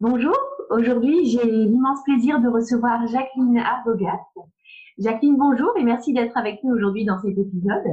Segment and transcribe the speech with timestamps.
[0.00, 0.34] Bonjour,
[0.70, 4.18] aujourd'hui j'ai l'immense plaisir de recevoir Jacqueline Arbogat.
[4.96, 7.84] Jacqueline, bonjour et merci d'être avec nous aujourd'hui dans cet épisode.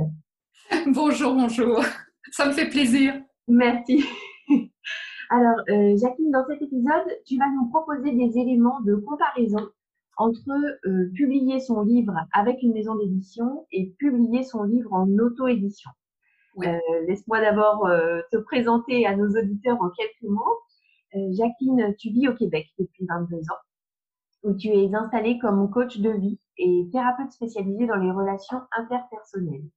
[0.88, 1.84] Bonjour, bonjour,
[2.32, 3.14] ça me fait plaisir.
[3.50, 4.06] Merci.
[5.30, 9.68] Alors, euh, Jacqueline, dans cet épisode, tu vas nous proposer des éléments de comparaison
[10.16, 10.50] entre
[10.86, 15.92] euh, publier son livre avec une maison d'édition et publier son livre en auto-édition.
[16.64, 17.86] Euh, laisse-moi d'abord
[18.32, 20.62] te présenter à nos auditeurs en quelques mots.
[21.16, 23.64] Euh, Jacqueline, tu vis au Québec depuis 22 ans,
[24.44, 29.70] où tu es installée comme coach de vie et thérapeute spécialisée dans les relations interpersonnelles.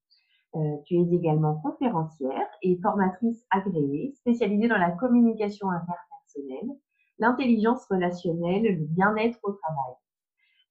[0.57, 6.77] Euh, tu es également conférencière et formatrice agréée, spécialisée dans la communication interpersonnelle,
[7.19, 9.95] l'intelligence relationnelle, le bien-être au travail.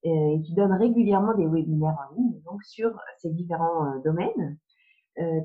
[0.06, 4.58] Euh, et tu donnes régulièrement des webinaires en ligne donc sur ces différents domaines.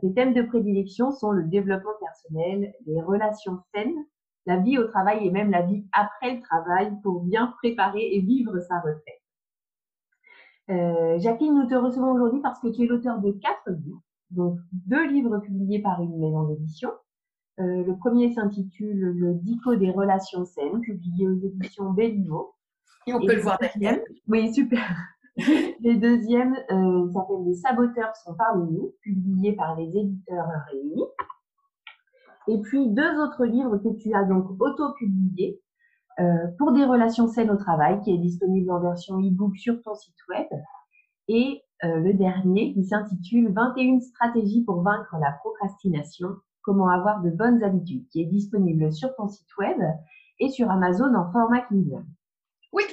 [0.01, 4.07] tes thèmes de prédilection sont le développement personnel, les relations saines,
[4.47, 8.20] la vie au travail et même la vie après le travail pour bien préparer et
[8.20, 9.23] vivre sa retraite.
[10.70, 14.58] Euh, Jacqueline, nous te recevons aujourd'hui parce que tu es l'auteur de quatre livres, donc
[14.73, 16.91] deux livres publiés par une maison d'édition.
[17.61, 22.55] Euh, le premier s'intitule Le Dico des relations saines, publié aux éditions Béliveau.
[23.07, 23.98] Et on peut le voir derrière.
[24.27, 24.96] Oui, super.
[25.36, 31.05] Les deuxièmes euh, s'appellent Les saboteurs sont parmi nous, publiés par les éditeurs réunis.
[32.49, 35.61] Et puis deux autres livres que tu as donc auto-publiés
[36.21, 39.95] euh, pour des relations saines au travail, qui est disponible en version e-book sur ton
[39.95, 40.47] site web.
[41.29, 46.29] Et euh, le dernier qui s'intitule 21 stratégies pour vaincre la procrastination,
[46.63, 49.79] comment avoir de bonnes habitudes, qui est disponible sur ton site web
[50.41, 52.05] et sur Amazon en format Kindle.
[52.73, 52.85] Oui.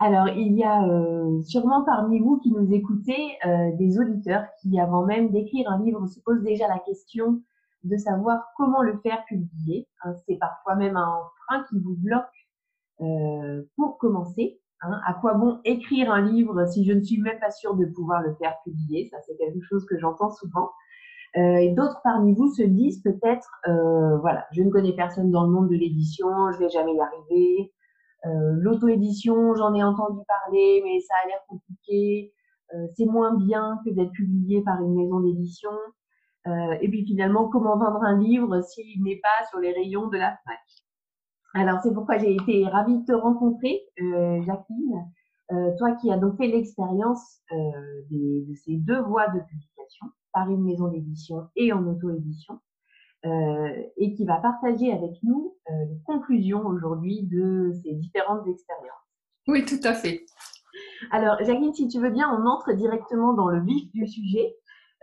[0.00, 4.78] Alors, il y a euh, sûrement parmi vous qui nous écoutez euh, des auditeurs qui,
[4.80, 7.42] avant même d'écrire un livre, se posent déjà la question
[7.84, 9.88] de savoir comment le faire publier.
[10.02, 12.24] Hein, c'est parfois même un frein qui vous bloque
[13.00, 14.60] euh, pour commencer.
[14.82, 15.00] Hein.
[15.06, 18.22] À quoi bon écrire un livre si je ne suis même pas sûre de pouvoir
[18.22, 19.08] le faire publier?
[19.10, 20.70] Ça, c'est quelque chose que j'entends souvent.
[21.36, 25.50] Euh, d'autres parmi vous se disent peut-être, euh, voilà, je ne connais personne dans le
[25.50, 27.72] monde de l'édition, je vais jamais y arriver.
[28.22, 32.34] L'auto-édition, j'en ai entendu parler, mais ça a l'air compliqué.
[32.94, 35.70] C'est moins bien que d'être publié par une maison d'édition.
[36.46, 40.16] Euh, et puis finalement, comment vendre un livre s'il n'est pas sur les rayons de
[40.16, 40.58] la FNAC
[41.54, 45.06] Alors c'est pourquoi j'ai été ravie de te rencontrer, euh, Jacqueline.
[45.52, 50.62] Euh, toi qui as donc fait l'expérience de ces deux voies de publication par une
[50.62, 52.60] maison d'édition et en auto-édition,
[53.24, 58.94] et qui va partager avec nous les conclusions aujourd'hui de ces différentes expériences.
[59.48, 60.24] Oui, tout à fait.
[61.10, 64.54] Alors, Jacqueline, si tu veux bien, on entre directement dans le vif du sujet.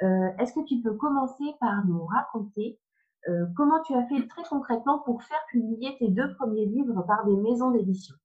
[0.03, 2.79] Euh, est-ce que tu peux commencer par nous raconter
[3.27, 7.25] euh, comment tu as fait très concrètement pour faire publier tes deux premiers livres par
[7.25, 8.15] des maisons d'édition?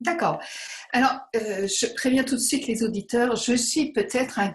[0.00, 0.40] D'accord.
[0.92, 4.54] Alors, euh, je préviens tout de suite les auditeurs, je suis peut-être un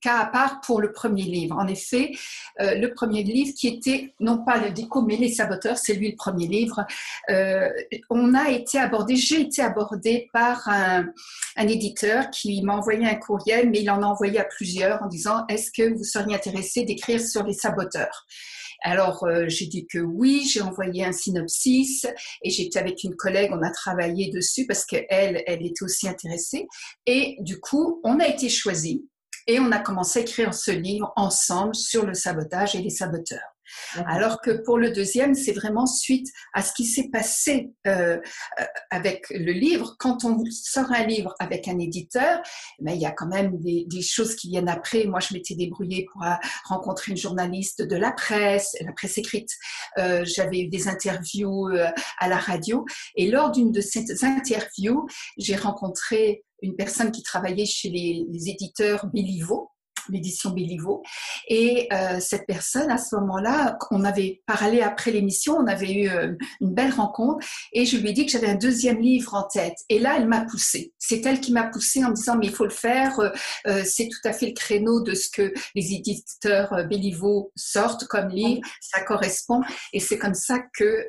[0.00, 1.56] cas à part pour le premier livre.
[1.58, 2.12] En effet,
[2.60, 6.10] euh, le premier livre qui était non pas le déco mais les saboteurs, c'est lui
[6.10, 6.86] le premier livre.
[7.30, 7.68] Euh,
[8.10, 11.06] on a été abordé, j'ai été abordée par un,
[11.56, 15.06] un éditeur qui m'a envoyé un courriel, mais il en a envoyé à plusieurs en
[15.06, 18.26] disant est-ce que vous seriez intéressé d'écrire sur les saboteurs?
[18.84, 22.06] Alors, euh, j'ai dit que oui, j'ai envoyé un synopsis
[22.42, 26.68] et j'étais avec une collègue, on a travaillé dessus parce qu'elle, elle était aussi intéressée.
[27.06, 29.08] Et du coup, on a été choisi
[29.46, 33.53] et on a commencé à écrire ce livre ensemble sur le sabotage et les saboteurs.
[34.06, 38.18] Alors que pour le deuxième, c'est vraiment suite à ce qui s'est passé euh,
[38.60, 39.96] euh, avec le livre.
[39.98, 42.40] Quand on sort un livre avec un éditeur,
[42.80, 45.04] mais ben, il y a quand même des, choses qui viennent après.
[45.04, 46.34] Moi, je m'étais débrouillée pour euh,
[46.64, 49.50] rencontrer une journaliste de la presse, la presse écrite.
[49.96, 51.68] J'avais eu des interviews
[52.18, 52.84] à la radio.
[53.16, 55.06] Et lors d'une de ces interviews,
[55.38, 59.70] j'ai rencontré une personne qui travaillait chez les, les éditeurs Béliveau,
[60.08, 61.02] l'édition Béliveau.
[61.48, 66.08] Et euh, cette personne, à ce moment-là, on avait parlé après l'émission, on avait eu
[66.08, 69.44] euh, une belle rencontre, et je lui ai dit que j'avais un deuxième livre en
[69.44, 69.76] tête.
[69.88, 70.92] Et là, elle m'a poussée.
[70.98, 73.18] C'est elle qui m'a poussée en me disant, mais il faut le faire,
[73.66, 78.28] euh, c'est tout à fait le créneau de ce que les éditeurs Béliveau sortent comme
[78.28, 79.60] livre, ça correspond.
[79.92, 81.08] Et c'est comme ça que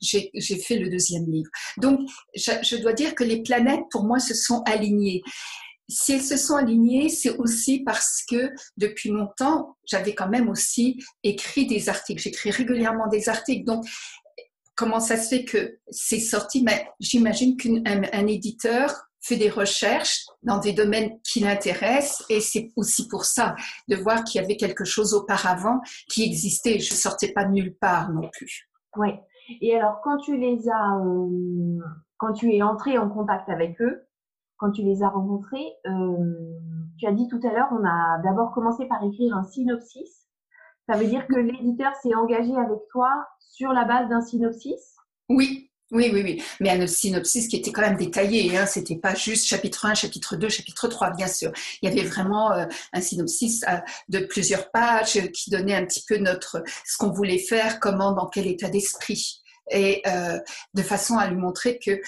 [0.00, 1.50] j'ai fait le deuxième livre.
[1.78, 2.00] Donc,
[2.34, 5.22] je, je dois dire que les planètes, pour moi, se sont alignées
[5.90, 11.02] si elles se sont alignées, c'est aussi parce que depuis longtemps, j'avais quand même aussi
[11.22, 12.22] écrit des articles.
[12.22, 13.64] J'écris régulièrement des articles.
[13.64, 13.84] Donc,
[14.76, 16.62] comment ça se fait que c'est sorti?
[16.62, 23.06] Mais j'imagine qu'un éditeur fait des recherches dans des domaines qui l'intéressent et c'est aussi
[23.08, 23.54] pour ça
[23.88, 26.78] de voir qu'il y avait quelque chose auparavant qui existait.
[26.78, 28.68] Je ne sortais pas de nulle part non plus.
[28.96, 29.10] Oui.
[29.60, 31.78] Et alors, quand tu les as, euh,
[32.16, 34.06] quand tu es entré en contact avec eux,
[34.60, 36.16] quand tu les as rencontrés, euh,
[36.98, 40.28] tu as dit tout à l'heure, on a d'abord commencé par écrire un synopsis.
[40.86, 44.96] Ça veut dire que l'éditeur s'est engagé avec toi sur la base d'un synopsis?
[45.30, 46.42] Oui, oui, oui, oui.
[46.60, 48.56] Mais un synopsis qui était quand même détaillé.
[48.58, 48.66] Hein.
[48.66, 51.52] C'était pas juste chapitre 1, chapitre 2, chapitre 3, bien sûr.
[51.80, 53.78] Il y avait vraiment euh, un synopsis euh,
[54.10, 58.26] de plusieurs pages qui donnait un petit peu notre, ce qu'on voulait faire, comment, dans
[58.26, 59.40] quel état d'esprit.
[59.72, 60.02] Et
[60.74, 62.00] de façon à lui montrer que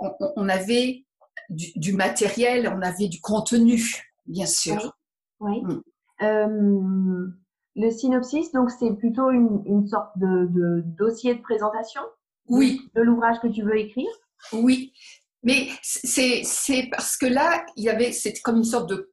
[0.00, 1.04] on avait
[1.50, 3.82] du, matériel, on avait du contenu,
[4.26, 4.96] bien sûr.
[5.40, 5.62] Oui.
[5.62, 5.82] Mm.
[6.22, 7.26] Euh,
[7.76, 12.02] le synopsis, donc c'est plutôt une, sorte de, dossier de présentation
[12.48, 12.90] oui.
[12.94, 14.10] de l'ouvrage que tu veux écrire?
[14.52, 14.92] Oui,
[15.42, 19.12] mais c'est parce que là, il y avait, c'était comme une sorte de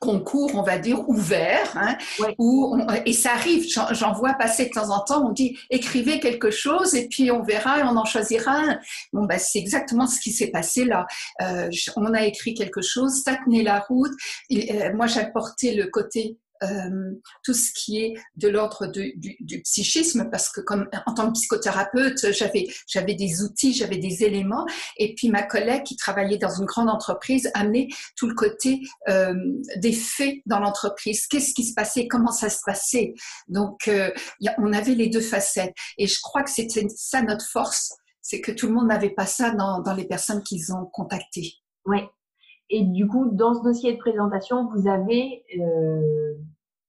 [0.00, 1.96] concours, on va dire, ouvert, hein,
[2.38, 6.50] où et ça arrive, j'en vois passer de temps en temps, on dit écrivez quelque
[6.50, 8.78] chose et puis on verra et on en choisira un.
[9.12, 11.06] Bon, bah, c'est exactement ce qui s'est passé là.
[11.40, 14.12] Euh, on a écrit quelque chose, ça tenait la route.
[14.50, 17.12] Et, euh, moi, j'apportais le côté euh,
[17.42, 21.32] tout ce qui est de l'ordre du, du, psychisme, parce que comme en tant que
[21.32, 24.66] psychothérapeute, j'avais j'avais des outils, j'avais des éléments,
[24.96, 29.34] et puis ma collègue qui travaillait dans une grande entreprise amenait tout le côté euh,
[29.76, 31.26] des faits dans l'entreprise.
[31.26, 33.14] Qu'est-ce qui se passait, comment ça se passait?
[33.48, 34.10] Donc euh,
[34.58, 38.52] on avait les deux facettes, et je crois que c'était ça notre force, c'est que
[38.52, 41.54] tout le monde n'avait pas ça dans, dans les personnes qu'ils ont contactées.
[41.84, 41.98] Oui,
[42.74, 46.32] et du coup, dans ce dossier de présentation, vous avez euh,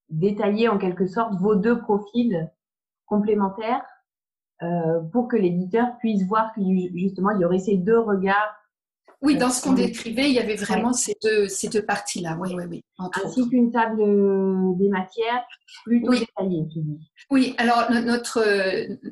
[0.10, 2.50] détaillé en quelque sorte vos deux profils
[3.06, 3.84] complémentaires
[4.62, 6.62] euh, pour que l'éditeur puisse voir que
[6.96, 8.56] justement, il y aurait ces deux regards
[9.22, 12.38] oui, dans ce qu'on décrivait, il y avait vraiment ces deux, ces deux parties-là.
[12.42, 12.84] Oui, oui, oui.
[13.00, 13.98] Ainsi qu'une table
[14.78, 15.44] des matières
[15.84, 17.00] plutôt détaillée, tu dis.
[17.32, 18.46] Oui, alors notre,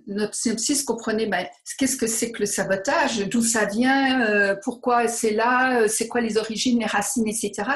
[0.07, 1.45] notre synopsis comprenait ben,
[1.77, 6.07] qu'est-ce que c'est que le sabotage, d'où ça vient, euh, pourquoi c'est là, euh, c'est
[6.07, 7.69] quoi les origines, les racines, etc.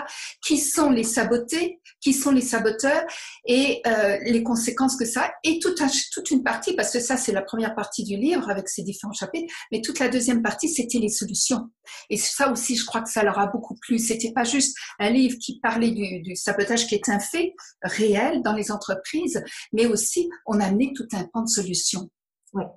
[0.46, 3.04] Qui sont les sabotés, qui sont les saboteurs
[3.48, 5.32] et euh, les conséquences que ça a.
[5.44, 5.82] Et toute,
[6.14, 9.14] toute une partie, parce que ça c'est la première partie du livre avec ses différents
[9.14, 11.70] chapitres, mais toute la deuxième partie c'était les solutions.
[12.10, 14.00] Et ça aussi, je crois que ça leur a beaucoup plu.
[14.00, 18.54] C'était pas juste un livre qui parlait du, sabotage qui est un fait réel dans
[18.54, 19.44] les entreprises,
[19.74, 22.10] mais aussi on a amené tout un pan de solutions.
[22.54, 22.68] Ouais.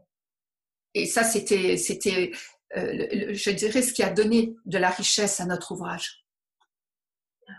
[0.94, 2.32] Et ça, c'était, c'était,
[2.76, 6.24] euh, je dirais, ce qui a donné de la richesse à notre ouvrage.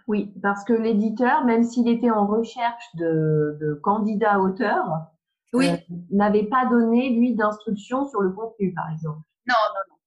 [0.07, 4.85] Oui, parce que l'éditeur, même s'il était en recherche de, candidats auteurs,
[5.53, 5.67] oui.
[5.67, 5.77] Euh,
[6.11, 9.21] n'avait pas donné, lui, d'instructions sur le contenu, par exemple.
[9.47, 9.98] Non, non, non.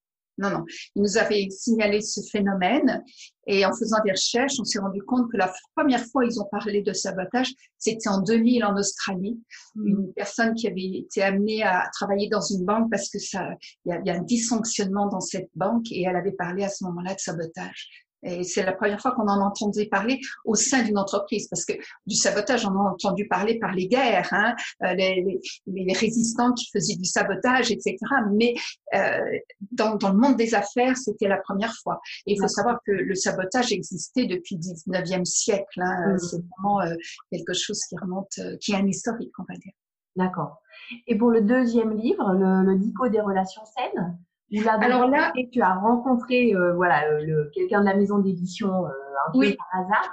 [0.43, 0.65] Non, non.
[0.97, 3.03] Il nous avait signalé ce phénomène
[3.47, 6.49] et en faisant des recherches, on s'est rendu compte que la première fois ils ont
[6.51, 9.41] parlé de sabotage, c'était en 2000 en Australie.
[9.77, 9.87] Mm.
[9.87, 13.51] Une personne qui avait été amenée à travailler dans une banque parce que ça,
[13.85, 17.15] il y, a un dysfonctionnement dans cette banque et elle avait parlé à ce moment-là
[17.15, 17.89] de sabotage.
[18.23, 21.73] Et c'est la première fois qu'on en entendait parler au sein d'une entreprise, parce que
[22.07, 26.53] du sabotage, on en a entendu parler par les guerres, hein, euh, les, les, résistants
[26.53, 27.97] qui faisaient du sabotage, etc.
[28.33, 28.55] Mais
[28.95, 29.39] euh,
[29.73, 32.01] dans, dans, le monde des affaires, c'était la première fois.
[32.27, 35.81] Et il faut savoir que le sabotage existait depuis le 19e siècle.
[35.81, 36.17] Hein.
[36.19, 36.95] C'est vraiment euh,
[37.31, 39.73] quelque chose qui remonte, euh, qui est un historique, on va dire.
[40.17, 40.61] D'accord.
[41.07, 44.19] Et pour le deuxième livre, le, le Dico des relations saines,
[44.67, 48.91] alors là, tu as rencontré euh, voilà euh, quelqu'un de la maison d'édition euh,
[49.29, 50.11] un peu par hasard.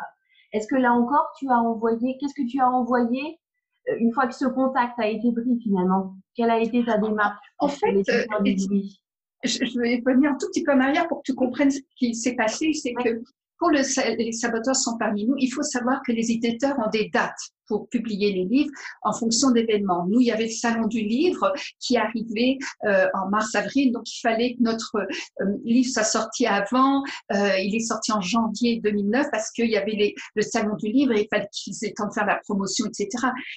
[0.53, 3.39] Est-ce que là encore, tu as envoyé Qu'est-ce que tu as envoyé
[3.99, 7.67] une fois que ce contact a été pris finalement, quelle a été ta démarche En
[7.67, 8.03] fait,
[9.43, 12.13] je, vais venir un tout petit peu en arrière pour que tu comprennes ce qui
[12.13, 12.73] s'est passé.
[12.73, 13.21] C'est que
[13.57, 17.09] pour le, les saboteurs sont parmi nous, il faut savoir que les éditeurs ont des
[17.09, 18.71] dates pour publier les livres
[19.03, 20.05] en fonction d'événements.
[20.09, 24.19] Nous, il y avait le salon du livre qui arrivait euh, en mars-avril, donc il
[24.19, 27.03] fallait que notre euh, livre soit sorti avant.
[27.31, 30.91] Euh, il est sorti en janvier 2009 parce qu'il y avait les, le salon du
[30.91, 33.07] livre et il fallait qu'ils aient temps de faire la promotion, etc.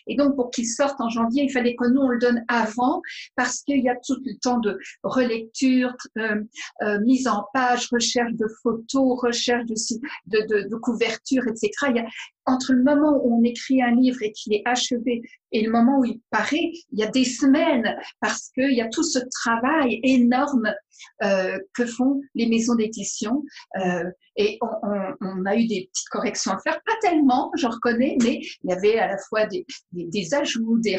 [0.07, 3.01] Et donc, pour qu'il sorte en janvier, il fallait que nous, on le donne avant
[3.37, 6.43] parce qu'il y a tout le temps de relecture, euh,
[6.83, 9.75] euh, mise en page, recherche de photos, recherche de,
[10.27, 11.71] de, de, de couverture, etc.
[11.91, 12.07] Il y a,
[12.47, 15.23] entre le moment où on écrit un livre et qu'il est achevé
[15.53, 18.89] et le moment où il paraît, il y a des semaines parce qu'il y a
[18.89, 20.73] tout ce travail énorme
[21.23, 23.45] euh, que font les maisons d'édition.
[23.77, 24.05] Euh,
[24.37, 28.17] et on, on, on, a eu des petites corrections à faire, pas tellement, j'en reconnais,
[28.23, 30.97] mais il y avait à la fois des, des, ajouts, des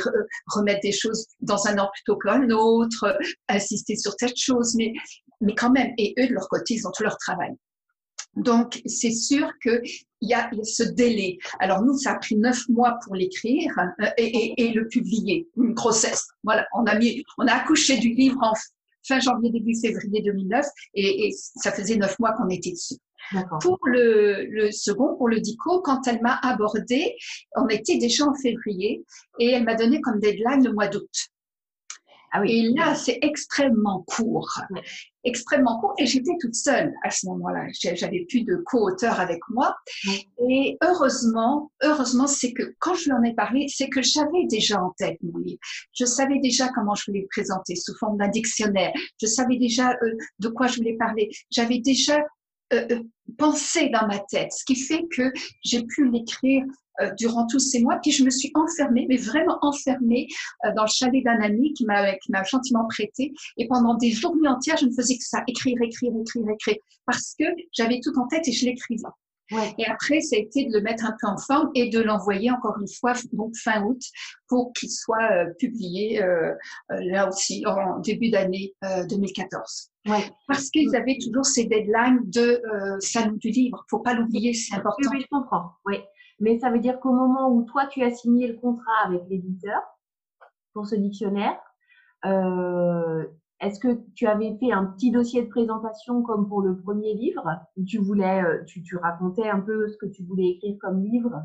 [0.48, 3.18] remettre des choses dans un ordre plutôt qu'un autre,
[3.50, 4.94] insister sur cette chose, mais,
[5.42, 7.54] mais quand même, et eux de leur côté, ils ont tout leur travail.
[8.36, 9.52] Donc, c'est sûr
[10.24, 11.38] qu'il y a ce délai.
[11.60, 15.48] Alors, nous, ça a pris neuf mois pour l'écrire euh, et, et, et, le publier.
[15.58, 16.28] Une grossesse.
[16.44, 18.54] Voilà, on a mis, on a accouché du livre en
[19.06, 20.66] fin janvier, début février 2009
[20.96, 22.96] et, et ça faisait neuf mois qu'on était dessus.
[23.62, 27.16] Pour le, le, second, pour le DICO, quand elle m'a abordé,
[27.56, 29.04] on était déjà en février
[29.40, 31.10] et elle m'a donné comme deadline le mois d'août.
[32.36, 32.52] Ah oui.
[32.52, 34.60] Et là, c'est extrêmement court.
[35.24, 35.94] Extrêmement court.
[36.00, 37.68] Et j'étais toute seule à ce moment-là.
[37.94, 39.76] J'avais plus de co-auteur avec moi.
[40.50, 44.82] Et heureusement, heureusement, c'est que quand je lui en ai parlé, c'est que j'avais déjà
[44.82, 45.60] en tête mon livre.
[45.94, 48.92] Je savais déjà comment je voulais le présenter sous forme d'un dictionnaire.
[49.22, 51.30] Je savais déjà euh, de quoi je voulais parler.
[51.52, 52.18] J'avais déjà
[52.74, 53.00] euh, euh
[53.38, 55.32] pensé dans ma tête, ce qui fait que
[55.64, 56.66] j'ai pu l'écrire
[57.18, 57.98] durant tous ces mois.
[58.02, 60.28] Puis je me suis enfermée, mais vraiment enfermée
[60.66, 63.34] euh, dans le chalet d'un ami qui m'a qui m'a gentiment prêté.
[63.58, 67.36] Et pendant des journées entières, je ne faisais que ça, écrire, écrire, écrire, écrire, parce
[67.38, 69.04] que j'avais tout en tête et je l'écrivais.
[69.52, 69.74] Ouais.
[69.78, 72.50] Et après, ça a été de le mettre un peu en forme et de l'envoyer
[72.50, 74.02] encore une fois, donc fin août,
[74.48, 76.54] pour qu'il soit euh, publié euh,
[76.92, 78.74] euh, là aussi en début d'année
[79.10, 79.92] 2014.
[80.08, 80.30] Ouais.
[80.48, 82.62] Parce qu'ils avaient toujours ces deadlines de
[83.00, 83.86] salon du livre.
[83.90, 85.10] Faut pas l'oublier, c'est important.
[85.12, 85.72] Oui, je comprends.
[85.86, 85.98] Oui
[86.44, 89.82] mais ça veut dire qu'au moment où toi, tu as signé le contrat avec l'éditeur
[90.74, 91.58] pour ce dictionnaire,
[92.26, 93.26] euh,
[93.62, 97.48] est-ce que tu avais fait un petit dossier de présentation comme pour le premier livre?
[97.78, 101.02] Où tu voulais, euh, tu, tu racontais un peu ce que tu voulais écrire comme
[101.02, 101.42] livre?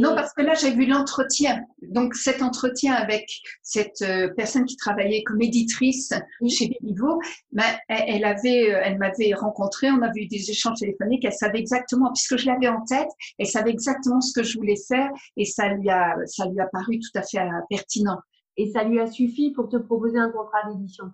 [0.00, 1.62] Non, parce que là, j'ai vu l'entretien.
[1.82, 3.28] Donc, cet entretien avec
[3.62, 6.12] cette euh, personne qui travaillait comme éditrice
[6.48, 7.20] chez Béliveau,
[7.52, 11.58] ben, elle, avait, euh, elle m'avait rencontré, on avait eu des échanges téléphoniques, elle savait
[11.58, 15.44] exactement, puisque je l'avais en tête, elle savait exactement ce que je voulais faire et
[15.44, 18.18] ça lui a, ça lui a paru tout à fait euh, pertinent.
[18.56, 21.06] Et ça lui a suffi pour te proposer un contrat d'édition?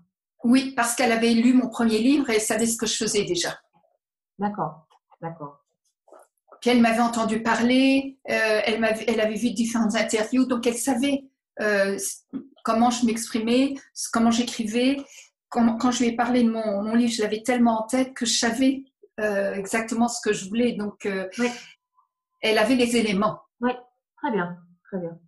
[0.45, 3.25] Oui, parce qu'elle avait lu mon premier livre et elle savait ce que je faisais
[3.25, 3.59] déjà.
[4.39, 4.87] D'accord,
[5.21, 5.60] d'accord.
[6.61, 10.77] Puis elle m'avait entendu parler, euh, elle, avait, elle avait vu différentes interviews, donc elle
[10.77, 11.25] savait
[11.61, 11.99] euh,
[12.65, 13.75] comment je m'exprimais,
[14.13, 14.99] comment j'écrivais.
[15.49, 18.25] Quand, je lui ai parlé de mon, mon livre, je l'avais tellement en tête que
[18.25, 18.85] je savais
[19.19, 20.75] euh, exactement ce que je voulais.
[20.75, 21.49] Donc, oui.
[22.41, 23.41] elle avait les éléments.
[23.61, 23.73] Oui,
[24.19, 25.19] très bien, très bien.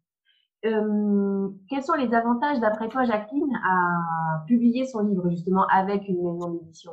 [0.63, 6.51] Quels sont les avantages, d'après toi, Jacqueline, à publier son livre justement avec une maison
[6.51, 6.93] d'édition?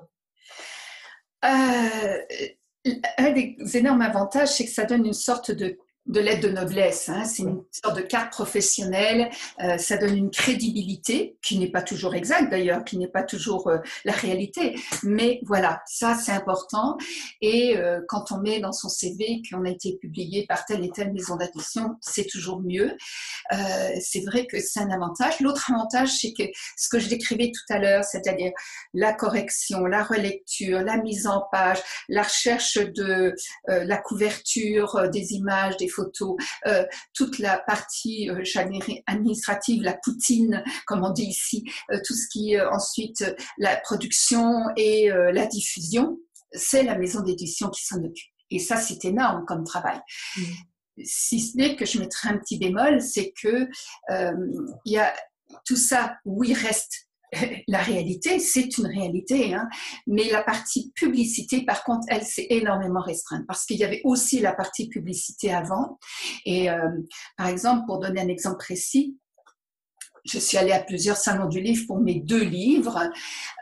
[3.18, 5.78] Un des énormes avantages, c'est que ça donne une sorte de
[6.10, 7.08] de l'aide de noblesse.
[7.08, 7.24] Hein.
[7.24, 9.30] C'est une sorte de carte professionnelle.
[9.64, 13.70] Euh, ça donne une crédibilité qui n'est pas toujours exacte d'ailleurs, qui n'est pas toujours
[13.70, 14.76] euh, la réalité.
[15.04, 16.98] Mais voilà, ça c'est important.
[17.42, 20.90] Et euh, quand on met dans son CV qu'on a été publié par telle et
[20.90, 22.98] telle maison d'édition, c'est toujours mieux.
[23.54, 25.40] Euh, c'est vrai que c'est un avantage.
[25.40, 26.44] L'autre avantage, c'est que
[26.76, 28.52] ce que je décrivais tout à l'heure, c'est-à-dire
[28.94, 33.36] la correction, la relecture, la mise en page, la recherche de
[33.70, 35.99] euh, la couverture des images, des photos,
[36.68, 38.44] euh, toute la partie euh,
[39.08, 43.24] administrative, la poutine, comme on dit ici, euh, tout ce qui est ensuite
[43.58, 46.18] la production et la diffusion,
[46.52, 48.34] c'est la maison d'édition qui s'en occupe.
[48.52, 50.00] Et ça, c'est énorme comme travail.
[50.38, 50.42] Mmh.
[51.04, 53.68] Si ce n'est que je mettrai un petit bémol, c'est que
[54.86, 55.14] il y a
[55.66, 57.09] tout ça, oui, reste
[57.68, 59.68] la réalité, c'est une réalité, hein.
[60.08, 64.40] mais la partie publicité, par contre, elle s'est énormément restreinte parce qu'il y avait aussi
[64.40, 66.00] la partie publicité avant.
[66.46, 66.90] Et euh,
[67.38, 69.18] par exemple, pour donner un exemple précis,
[70.26, 73.10] je suis allée à plusieurs salons du livre pour mes deux livres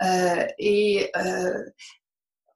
[0.04, 1.64] euh, et euh,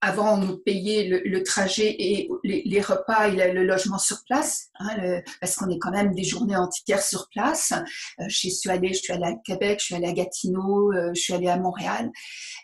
[0.01, 5.22] avant, on nous payait le, trajet et les, repas et le, logement sur place, hein,
[5.39, 7.72] parce qu'on est quand même des journées entières sur place.
[8.20, 11.12] Euh, je suis allée, je suis allée à Québec, je suis allée à Gatineau, euh,
[11.13, 12.12] je suis allée à Montréal.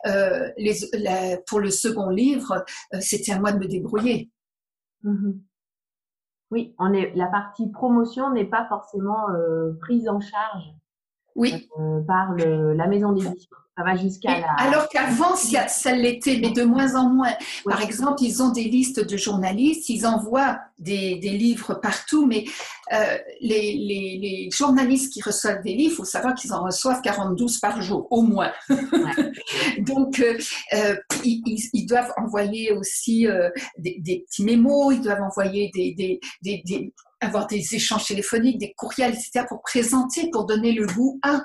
[0.08, 0.76] Euh, les,
[1.46, 2.66] pour le second livre,
[3.00, 4.32] c'était à moi de me débrouiller.
[5.04, 5.40] Mm-hmm.
[6.50, 9.26] Oui, on est, la partie promotion n'est pas forcément
[9.82, 10.64] prise en charge
[11.36, 11.70] oui.
[12.08, 13.58] par la maison d'édition.
[13.78, 14.54] Ça va jusqu'à la...
[14.58, 17.34] Alors qu'avant, ça l'était, mais de moins en moins.
[17.64, 22.46] Par exemple, ils ont des listes de journalistes, ils envoient des, des livres partout, mais
[22.94, 27.02] euh, les, les, les, journalistes qui reçoivent des livres, il faut savoir qu'ils en reçoivent
[27.02, 28.52] 42 par jour, au moins.
[29.80, 30.38] Donc, euh,
[30.74, 36.22] euh, ils, ils, doivent envoyer aussi euh, des, des, petits mémos, ils doivent envoyer des,
[37.20, 41.42] avoir des échanges téléphoniques, des courriels, etc., pour présenter, pour donner le goût à.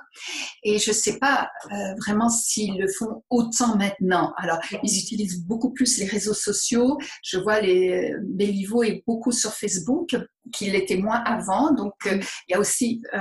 [0.62, 4.33] Et je ne sais pas euh, vraiment s'ils le font autant maintenant.
[4.37, 6.99] Alors, ils utilisent beaucoup plus les réseaux sociaux.
[7.23, 10.17] Je vois les Béliveau est beaucoup sur Facebook,
[10.52, 11.73] qu'il l'était moins avant.
[11.73, 13.19] Donc, euh, il y a aussi euh,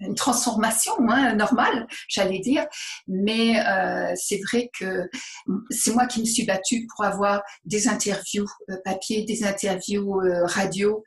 [0.00, 2.66] une transformation hein, normale, j'allais dire.
[3.06, 5.08] Mais euh, c'est vrai que
[5.70, 10.44] c'est moi qui me suis battue pour avoir des interviews euh, papier, des interviews euh,
[10.46, 11.04] radio.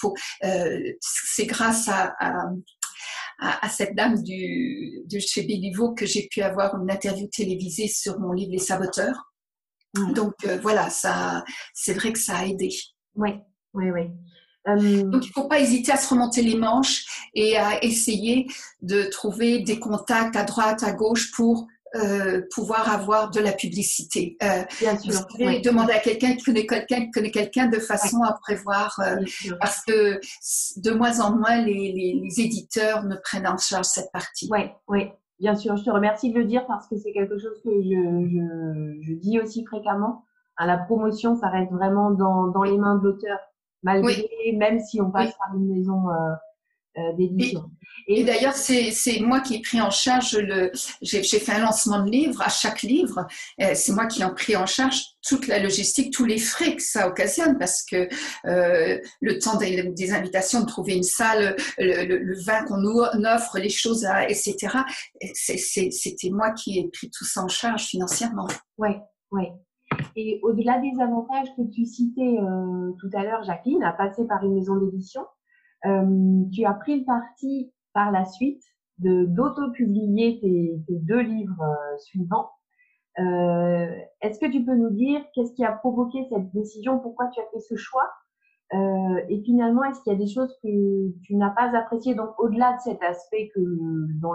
[0.00, 0.14] Pour,
[1.00, 2.46] c'est grâce à, à,
[3.38, 8.18] à, cette dame du, de chez Béliveau que j'ai pu avoir une interview télévisée sur
[8.18, 9.32] mon livre Les Saboteurs.
[10.14, 12.70] Donc voilà, ça, c'est vrai que ça a aidé.
[13.14, 13.30] Oui,
[13.74, 14.10] oui, oui.
[14.66, 18.46] Euh, Donc, il ne faut pas hésiter à se remonter les manches et à essayer
[18.82, 24.36] de trouver des contacts à droite, à gauche pour euh, pouvoir avoir de la publicité.
[24.42, 25.26] Euh, Bien sûr.
[25.38, 29.24] Vous demander à quelqu'un qui connaît quelqu'un qui connaît quelqu'un de façon à prévoir, euh,
[29.58, 30.20] parce que
[30.80, 34.48] de moins en moins les, les, les, éditeurs ne prennent en charge cette partie.
[34.50, 35.08] Oui, oui.
[35.40, 38.28] Bien sûr, je te remercie de le dire parce que c'est quelque chose que je,
[38.28, 40.24] je, je dis aussi fréquemment.
[40.58, 43.38] À la promotion, ça reste vraiment dans, dans les mains de l'auteur
[43.82, 46.34] malgré, même si on passe par une maison euh,
[46.98, 47.70] euh, d'édition.
[48.08, 50.72] Et, d'ailleurs, c'est moi qui ai pris en charge le.
[51.02, 53.26] J'ai fait un lancement de livre à chaque livre.
[53.60, 56.82] Euh, c'est moi qui ai pris en charge toute la logistique, tous les frais que
[56.82, 58.08] ça occasionne, parce que
[58.46, 63.00] euh, le temps des, des, invitations, de trouver une salle, le, le, vin qu'on nous
[63.26, 64.78] offre, les choses, à, etc.
[65.34, 68.48] C'était moi qui ai pris tout ça en charge financièrement.
[68.78, 68.90] Oui,
[69.30, 69.44] oui.
[70.16, 74.44] Et au-delà des avantages que tu citais euh, tout à l'heure, Jacqueline, à passer par
[74.44, 75.22] une maison d'édition,
[75.86, 78.62] euh, tu as pris le parti par la suite
[78.98, 82.50] de d'auto-publier tes, deux livres euh, suivants.
[84.20, 87.44] Est-ce que tu peux nous dire qu'est-ce qui a provoqué cette décision, pourquoi tu as
[87.52, 88.08] fait ce choix?
[88.72, 92.14] Et finalement, est-ce qu'il y a des choses que tu n'as pas appréciées?
[92.14, 93.60] Donc, au-delà de cet aspect que
[94.20, 94.34] dont,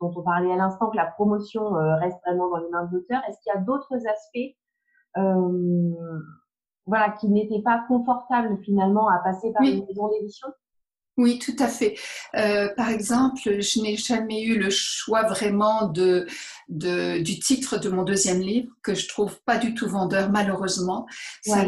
[0.00, 3.38] on parlait à l'instant, que la promotion reste vraiment dans les mains de l'auteur, est-ce
[3.42, 4.54] qu'il y a d'autres aspects
[5.14, 10.48] voilà, qui n'était pas confortable finalement à passer par une maison d'édition
[11.18, 11.96] oui, tout à fait.
[12.36, 16.26] Euh, par exemple, je n'ai jamais eu le choix vraiment de,
[16.68, 21.06] de, du titre de mon deuxième livre, que je trouve pas du tout vendeur, malheureusement.
[21.44, 21.64] Ça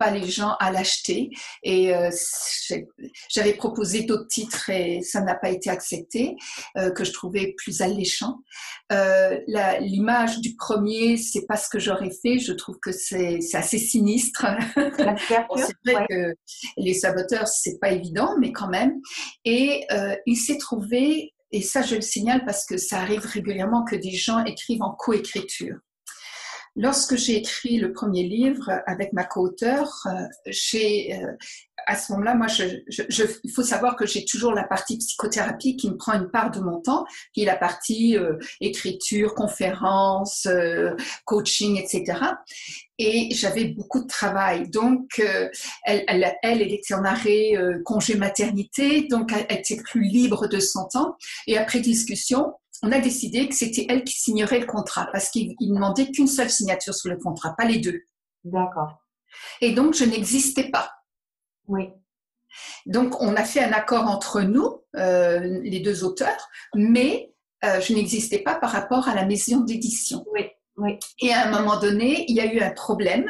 [0.00, 1.30] pas les gens à l'acheter.
[1.62, 2.10] Et euh,
[3.28, 6.36] j'avais proposé d'autres titres et ça n'a pas été accepté,
[6.78, 8.38] euh, que je trouvais plus alléchant.
[8.92, 9.38] Euh,
[9.80, 12.38] L'image du premier, c'est pas ce que j'aurais fait.
[12.38, 14.46] Je trouve que c'est assez sinistre.
[14.76, 16.34] c'est vrai que
[16.78, 19.00] les saboteurs, c'est pas évident, mais quand même.
[19.44, 23.84] Et euh, il s'est trouvé, et ça je le signale parce que ça arrive régulièrement
[23.84, 25.76] que des gens écrivent en coécriture.
[26.80, 31.32] Lorsque j'ai écrit le premier livre avec ma co-auteure, euh, j'ai euh,
[31.86, 35.76] à ce moment-là, moi, je, je, il faut savoir que j'ai toujours la partie psychothérapie
[35.76, 40.48] qui me prend une part de mon temps, qui est la partie euh, écriture, conférence,
[41.26, 42.18] coaching, etc.
[42.98, 44.70] Et j'avais beaucoup de travail.
[44.70, 45.22] Donc,
[45.84, 50.86] elle, elle, elle, était en arrêt congé maternité, donc elle était plus libre de son
[50.86, 51.16] temps.
[51.46, 55.54] Et après discussion, on a décidé que c'était elle qui signerait le contrat parce qu'il
[55.60, 58.02] ne demandait qu'une seule signature sur le contrat, pas les deux.
[58.44, 59.02] D'accord.
[59.60, 60.90] Et donc, je n'existais pas.
[61.66, 61.90] Oui.
[62.86, 67.32] Donc, on a fait un accord entre nous, euh, les deux auteurs, mais
[67.64, 70.24] euh, je n'existais pas par rapport à la maison d'édition.
[70.32, 70.48] Oui.
[71.20, 73.26] Et à un moment donné, il y a eu un problème,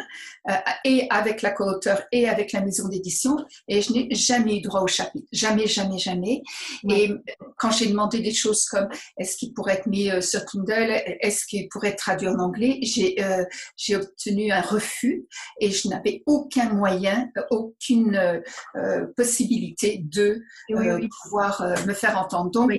[0.48, 3.36] euh, et avec la co-auteur et avec la maison d'édition,
[3.68, 5.26] et je n'ai jamais eu droit au chapitre.
[5.32, 6.42] Jamais, jamais, jamais.
[6.88, 7.10] Et
[7.58, 11.46] quand j'ai demandé des choses comme est-ce qu'il pourrait être mis euh, sur Kindle, est-ce
[11.46, 13.44] qu'il pourrait être traduit en anglais, j'ai euh,
[13.76, 15.26] j'ai obtenu un refus
[15.60, 18.42] et je n'avais aucun moyen, aucune
[19.16, 20.40] possibilité de
[21.22, 22.50] pouvoir me faire entendre.
[22.50, 22.72] Donc,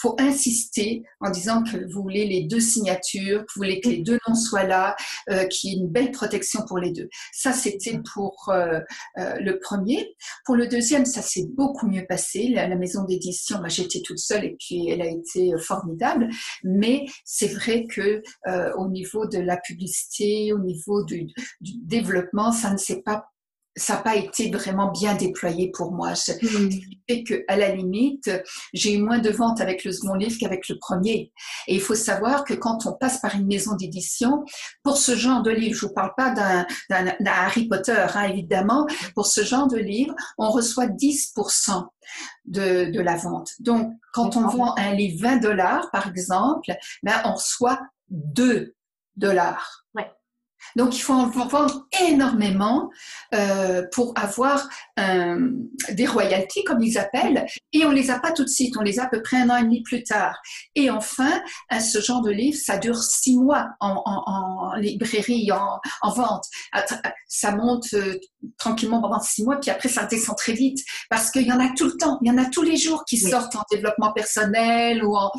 [0.00, 4.02] faut insister en disant que vous voulez les deux signatures, que vous voulez que les
[4.02, 4.96] deux noms soient là,
[5.30, 7.08] euh, qu'il y ait une belle protection pour les deux.
[7.32, 8.80] Ça, c'était pour euh,
[9.18, 10.14] euh, le premier.
[10.44, 12.48] Pour le deuxième, ça s'est beaucoup mieux passé.
[12.48, 16.28] La, maison d'édition, j'étais toute seule et puis elle a été formidable.
[16.62, 18.22] Mais c'est vrai que
[18.76, 21.26] au niveau de la publicité, au niveau du,
[21.60, 23.30] du développement, ça ne s'est pas
[23.76, 26.14] ça n'a pas été vraiment bien déployé pour moi.
[26.14, 28.30] Ce qui fait qu'à la limite,
[28.72, 31.30] j'ai eu moins de ventes avec le second livre qu'avec le premier.
[31.66, 34.44] Et il faut savoir que quand on passe par une maison d'édition,
[34.82, 36.66] pour ce genre de livre, je vous parle pas d'un
[37.26, 41.86] Harry Potter, hein, évidemment, pour ce genre de livre, on reçoit 10%
[42.46, 43.50] de, de la vente.
[43.60, 48.74] Donc, quand on vend un livre 20 dollars, par exemple, ben, on reçoit 2
[49.16, 49.84] dollars.
[49.94, 50.10] Ouais.
[50.74, 52.90] Donc, il faut en vendre énormément
[53.34, 55.50] euh, pour avoir euh,
[55.90, 58.98] des royalties, comme ils appellent, et on les a pas tout de suite, on les
[58.98, 60.36] a à peu près un an et demi plus tard.
[60.74, 61.42] Et enfin,
[61.78, 66.44] ce genre de livre, ça dure six mois en, en, en librairie, en, en, vente.
[67.28, 68.18] Ça monte euh,
[68.58, 70.78] tranquillement pendant six mois, puis après, ça descend très vite,
[71.10, 73.04] parce qu'il y en a tout le temps, il y en a tous les jours
[73.04, 75.30] qui sortent en développement personnel ou en...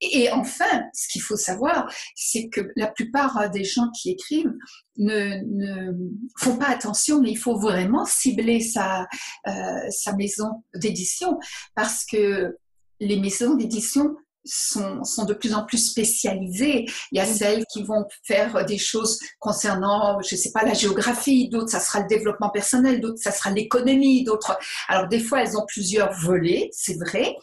[0.00, 4.52] Et enfin, ce qu'il faut savoir, c'est que la plupart des gens qui écrivent
[4.96, 5.92] ne,
[6.38, 9.06] font pas attention, mais il faut vraiment cibler sa,
[9.48, 9.52] euh,
[9.90, 11.38] sa maison d'édition
[11.74, 12.56] parce que
[13.00, 16.86] les maisons d'édition sont, sont, de plus en plus spécialisées.
[17.12, 21.48] Il y a celles qui vont faire des choses concernant, je sais pas, la géographie,
[21.48, 24.58] d'autres, ça sera le développement personnel, d'autres, ça sera l'économie, d'autres.
[24.88, 27.36] Alors, des fois, elles ont plusieurs volets, c'est vrai,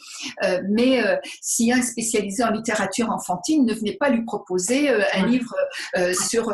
[0.43, 4.23] euh, mais euh, s'il y a un spécialisé en littérature enfantine, ne venez pas lui
[4.23, 5.55] proposer euh, un livre
[5.97, 6.51] euh, sur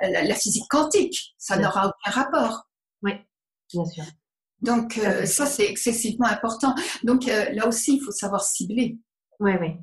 [0.00, 1.34] la, physique quantique.
[1.38, 2.68] Ça n'aura aucun rapport.
[3.02, 3.12] Oui,
[3.72, 4.04] bien sûr.
[4.60, 6.74] Donc, ça, c'est excessivement important.
[7.04, 8.98] Donc, là aussi, il faut savoir cibler.
[9.40, 9.76] Oui, oui.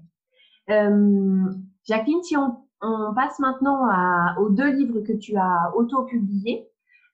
[0.69, 1.51] Euh,
[1.85, 2.57] Jacqueline, si on,
[3.15, 3.87] passe maintenant
[4.39, 6.67] aux deux livres que tu as auto-publiés,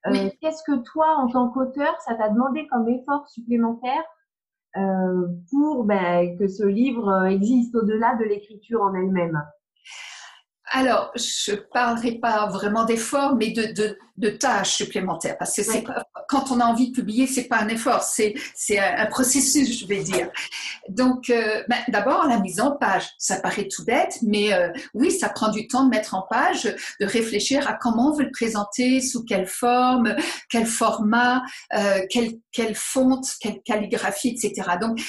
[0.07, 4.03] euh, qu'est-ce que toi, en tant qu'auteur, ça t'a demandé comme effort supplémentaire
[4.77, 9.43] euh, pour ben, que ce livre existe au-delà de l'écriture en elle-même?
[10.71, 15.83] Alors, je parlerai pas vraiment d'effort, mais de, de, de, tâches supplémentaires, parce que c'est
[16.27, 19.87] quand on a envie de publier, c'est pas un effort, c'est c'est un, processus, je
[19.87, 20.29] vais dire.
[20.87, 25.11] Donc, euh, ben, d'abord la mise en page, ça paraît tout bête, mais euh, oui,
[25.11, 26.63] ça prend du temps de mettre en page,
[26.99, 30.15] de réfléchir à comment on veut le présenter, sous quelle forme,
[30.49, 31.41] quel format,
[31.75, 34.77] euh, quelle quelle fonte, quelle calligraphie, etc.
[34.79, 34.99] Donc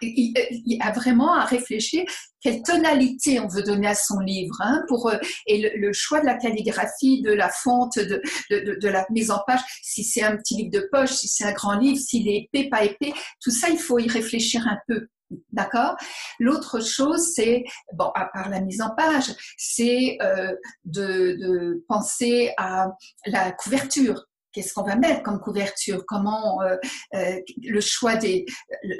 [0.00, 0.34] il,
[0.66, 2.04] y a vraiment à réfléchir
[2.40, 6.26] quelle tonalité on veut donner à son livre, hein, pour euh, et le, choix de
[6.26, 10.56] la calligraphie, de la fonte, de, de, la mise en page, si c'est un petit
[10.56, 13.70] livre de poche, si c'est un grand livre, s'il est épais, pas épais, tout ça,
[13.70, 15.08] il faut y réfléchir un peu.
[15.52, 15.96] D'accord?
[16.38, 20.54] L'autre chose, c'est, bon, à part la mise en page, c'est euh,
[20.84, 22.88] de penser à
[23.26, 26.76] la couverture qu'est-ce qu'on va mettre comme couverture, comment euh,
[27.14, 28.46] euh, le choix des,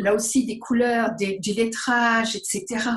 [0.00, 2.90] là aussi des couleurs, des, du lettrage, etc.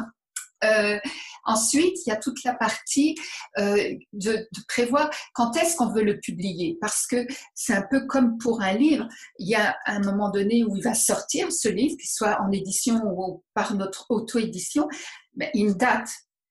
[0.63, 0.98] Euh,
[1.46, 3.15] ensuite, il y a toute la partie
[3.60, 8.06] euh, de, de, prévoir quand est-ce qu'on veut le publier, parce que c'est un peu
[8.08, 9.08] comme pour un livre.
[9.39, 12.52] Il y a un moment donné où il va sortir ce livre, qu'il soit en
[12.52, 14.88] édition ou par notre auto-édition,
[15.36, 16.10] mais une date.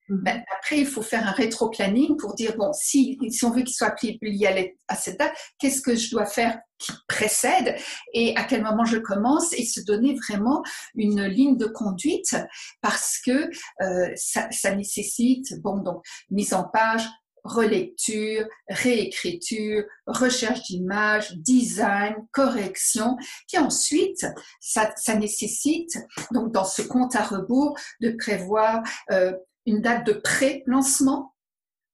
[0.08, 3.74] Ben, après, il faut faire un rétro-planning pour dire, bon, si, si on veut qu'il
[3.74, 7.74] soit publié à, cette date, qu'est-ce que je dois faire qui précède
[8.12, 10.62] et à quel moment je commence et se donner vraiment
[10.94, 12.36] une ligne de conduite
[12.82, 17.08] parce que euh, ça, ça, nécessite, bon, donc, mise en page,
[17.46, 23.16] relecture, réécriture, recherche d'images, design, correction,
[23.48, 24.26] puis ensuite,
[24.60, 25.98] ça, ça, nécessite,
[26.32, 29.32] donc dans ce compte à rebours, de prévoir euh,
[29.66, 31.34] une date de pré-lancement.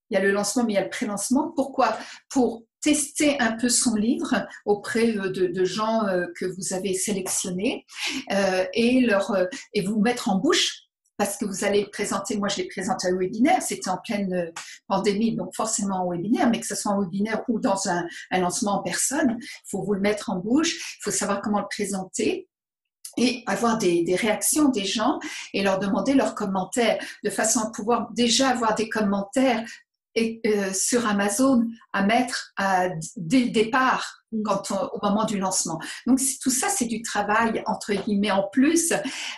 [0.09, 1.51] Il y a le lancement, mais il y a le pré-lancement.
[1.55, 1.97] Pourquoi?
[2.29, 7.85] Pour tester un peu son livre auprès euh, de, gens euh, que vous avez sélectionnés
[8.31, 9.07] euh, et,
[9.85, 10.81] vous mettre en bouche
[11.15, 14.51] parce que vous allez présenter, moi je l'ai présenté au webinaire, c'était en pleine
[14.87, 18.39] pandémie, donc forcément en webinaire, mais que ce soit en webinaire ou dans un, un
[18.39, 21.67] lancement en personne, il faut vous le mettre en bouche, il faut savoir comment le
[21.69, 22.49] présenter
[23.17, 25.19] et avoir des, réactions des gens
[25.53, 29.63] et leur demander leurs commentaires de façon à pouvoir déjà avoir des commentaires
[30.15, 35.79] et, euh, sur Amazon à mettre à, dès le départ quand au moment du lancement.
[36.07, 38.91] Donc tout ça, c'est du travail entre guillemets en plus.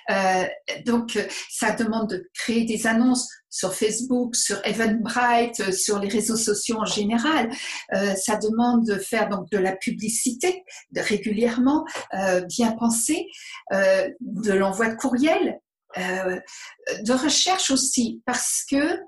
[0.09, 0.45] Euh,
[0.85, 6.35] donc ça demande de créer des annonces sur Facebook, sur Eventbrite, euh, sur les réseaux
[6.35, 7.49] sociaux en général.
[7.93, 13.27] Euh, ça demande de faire donc de la publicité de, régulièrement, euh, bien pensée,
[13.71, 15.59] euh, de l'envoi de courriel
[15.97, 18.99] de recherche aussi, parce que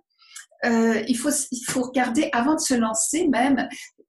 [0.63, 3.67] il, faut, il faut regarder avant de se lancer même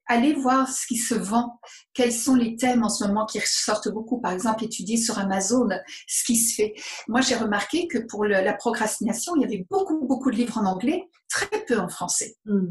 [0.09, 1.61] allez voir ce qui se vend,
[1.93, 5.69] quels sont les thèmes en ce moment qui ressortent beaucoup, par exemple étudier sur Amazon
[6.07, 6.75] ce qui se fait.
[7.07, 10.65] Moi j'ai remarqué que pour la procrastination, il y avait beaucoup, beaucoup de livres en
[10.65, 12.37] anglais, très peu en français.
[12.47, 12.69] Hmm.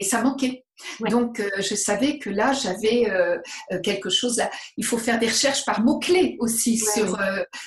[0.00, 0.63] Et ça manquait.
[1.08, 3.38] Donc, euh, je savais que là, j'avais euh,
[3.72, 4.40] euh, quelque chose.
[4.76, 7.18] Il faut faire des recherches par mots-clés aussi sur,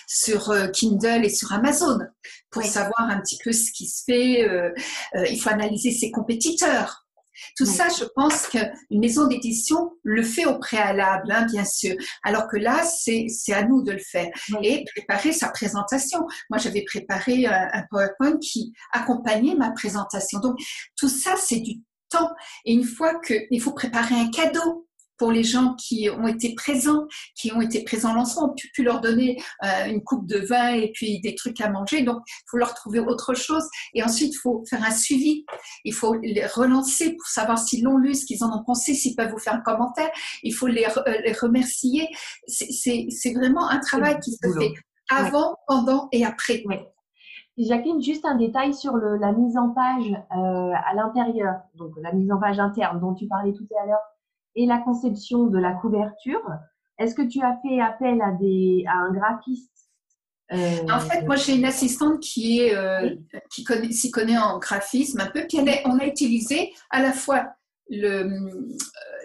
[0.08, 2.00] sur Kindle et sur Amazon
[2.50, 4.50] pour savoir un petit peu ce qui se fait.
[5.30, 7.04] il faut analyser ses compétiteurs.
[7.56, 11.96] Tout ça, je pense qu'une maison d'édition le fait au préalable, hein, bien sûr.
[12.24, 14.28] Alors que là, c'est à nous de le faire
[14.64, 16.26] et préparer sa présentation.
[16.50, 20.40] Moi, j'avais préparé un, un PowerPoint qui accompagnait ma présentation.
[20.40, 20.58] Donc,
[20.96, 22.30] tout ça, c'est du temps.
[22.66, 27.08] Et une fois qu'il faut préparer un cadeau pour les gens qui ont été présents,
[27.36, 28.54] qui ont été présents l'ensemble.
[28.56, 32.04] Tu pu leur donner euh, une coupe de vin et puis des trucs à manger.
[32.04, 33.64] Donc, il faut leur trouver autre chose.
[33.94, 35.46] Et ensuite, il faut faire un suivi.
[35.84, 39.16] Il faut les relancer pour savoir s'ils l'ont lu, ce qu'ils en ont pensé, s'ils
[39.16, 40.10] peuvent vous faire un commentaire.
[40.44, 42.08] Il faut les, euh, les remercier.
[42.48, 44.74] C'est vraiment un travail qui se fait
[45.10, 46.64] avant, pendant et après.
[47.58, 52.14] Jacqueline, juste un détail sur le, la mise en page euh, à l'intérieur, donc la
[52.14, 54.02] mise en page interne dont tu parlais tout à l'heure
[54.56, 56.42] et la conception de la couverture.
[57.00, 59.90] Est-ce que tu as fait appel à, des, à un graphiste
[60.52, 63.16] euh, En fait, moi j'ai une assistante qui est euh,
[63.52, 65.46] qui connaît, s'y connaît en graphisme un peu.
[65.48, 67.48] Puis on a utilisé à la fois
[67.90, 68.68] le,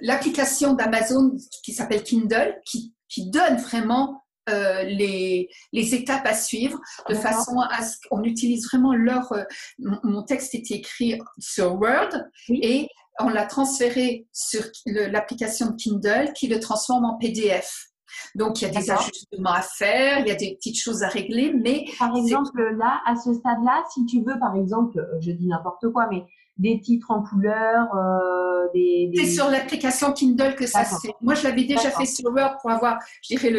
[0.01, 6.79] l'application d'Amazon qui s'appelle Kindle, qui, qui donne vraiment les, les, étapes à suivre
[7.09, 9.33] de façon à ce qu'on utilise vraiment leur.
[9.79, 12.11] mon texte était écrit sur Word
[12.49, 12.89] et
[13.21, 17.89] on l'a transféré sur l'application de Kindle qui le transforme en PDF.
[18.35, 21.09] Donc, il y a des ajustements à faire, il y a des petites choses à
[21.09, 21.87] régler, mais...
[21.99, 26.09] Par exemple, là, à ce stade-là, si tu veux, par exemple, je dis n'importe quoi,
[26.11, 26.25] mais
[26.63, 31.13] des titres en couleur, euh, des, C'est sur l'application Kindle que ça se fait.
[31.21, 33.51] Moi, je l'avais déjà fait sur Word pour avoir, je dirais,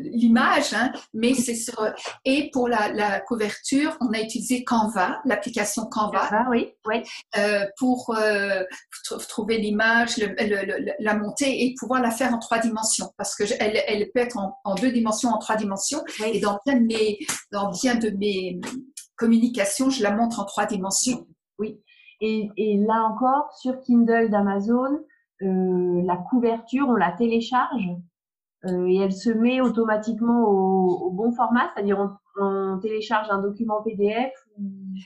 [0.00, 1.78] l'image, hein, mais c'est sur...
[2.24, 7.02] Et pour la, couverture, on a utilisé Canva, l'application Canva, ah, oui, oui.
[7.36, 8.64] Euh, pour euh,
[9.28, 10.16] trouver l'image,
[10.98, 14.38] la monter et pouvoir la faire en trois dimensions, parce que elle, elle peut être
[14.38, 17.18] en, deux dimensions, en trois dimensions, et dans bien de mes,
[17.52, 18.58] dans bien de mes
[19.16, 21.26] communications, je la montre en trois dimensions.
[22.20, 22.50] Oui.
[22.56, 25.00] Et, là encore, sur Kindle d'Amazon,
[25.42, 27.88] euh, la couverture, on la télécharge
[28.66, 31.98] euh, et elle se met automatiquement au, bon format, c'est-à-dire
[32.40, 34.32] on, télécharge un document PDF.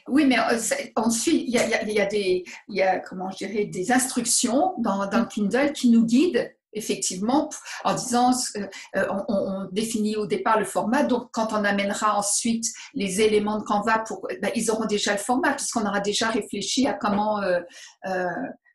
[0.09, 0.59] Oui, mais euh,
[0.96, 5.25] ensuite, il y a, des, il y a, comment je dirais, des instructions dans, dans
[5.25, 7.50] Kindle qui nous guident effectivement,
[7.85, 12.66] en disant, euh, euh, on, définit au départ le format, donc quand on amènera ensuite
[12.94, 16.87] les éléments de Canva, pour, ben, ils auront déjà le format, puisqu'on aura déjà réfléchi
[16.87, 17.61] à comment, euh,